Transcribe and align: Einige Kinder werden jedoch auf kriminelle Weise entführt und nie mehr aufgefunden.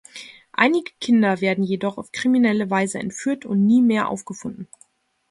Einige 0.53 0.93
Kinder 0.99 1.41
werden 1.41 1.63
jedoch 1.63 1.99
auf 1.99 2.11
kriminelle 2.11 2.71
Weise 2.71 2.97
entführt 2.97 3.45
und 3.45 3.63
nie 3.67 3.83
mehr 3.83 4.09
aufgefunden. 4.09 4.67